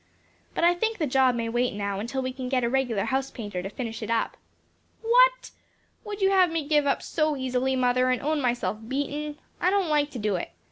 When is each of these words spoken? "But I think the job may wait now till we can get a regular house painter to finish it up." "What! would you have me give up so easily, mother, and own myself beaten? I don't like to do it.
"But 0.55 0.63
I 0.63 0.73
think 0.73 0.97
the 0.97 1.05
job 1.05 1.35
may 1.35 1.47
wait 1.47 1.75
now 1.75 2.01
till 2.01 2.23
we 2.23 2.33
can 2.33 2.49
get 2.49 2.63
a 2.63 2.69
regular 2.69 3.03
house 3.05 3.29
painter 3.29 3.61
to 3.61 3.69
finish 3.69 4.01
it 4.01 4.09
up." 4.09 4.35
"What! 5.03 5.51
would 6.03 6.21
you 6.23 6.31
have 6.31 6.49
me 6.51 6.67
give 6.67 6.87
up 6.87 7.03
so 7.03 7.35
easily, 7.37 7.75
mother, 7.75 8.09
and 8.09 8.19
own 8.19 8.41
myself 8.41 8.79
beaten? 8.87 9.37
I 9.59 9.69
don't 9.69 9.89
like 9.89 10.09
to 10.09 10.17
do 10.17 10.37
it. 10.37 10.53